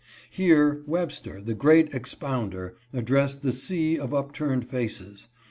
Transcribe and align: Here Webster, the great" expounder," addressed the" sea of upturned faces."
Here 0.31 0.81
Webster, 0.87 1.43
the 1.43 1.53
great" 1.53 1.93
expounder," 1.93 2.75
addressed 2.91 3.43
the" 3.43 3.53
sea 3.53 3.99
of 3.99 4.15
upturned 4.15 4.67
faces." 4.67 5.27